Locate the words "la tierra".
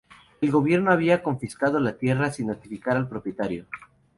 1.79-2.31